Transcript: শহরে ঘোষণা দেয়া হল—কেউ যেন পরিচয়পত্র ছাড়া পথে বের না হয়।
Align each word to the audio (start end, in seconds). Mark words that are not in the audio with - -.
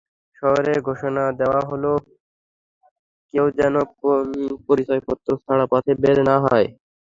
শহরে 0.37 0.73
ঘোষণা 0.87 1.23
দেয়া 1.39 1.61
হল—কেউ 1.69 3.45
যেন 3.59 3.75
পরিচয়পত্র 4.67 5.27
ছাড়া 5.43 5.65
পথে 5.71 5.91
বের 6.01 6.17
না 6.29 6.35
হয়। 6.45 6.67